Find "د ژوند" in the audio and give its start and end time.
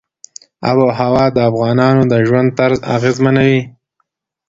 2.11-2.49